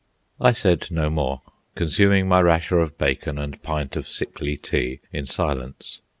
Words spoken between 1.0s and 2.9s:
more, consuming my rasher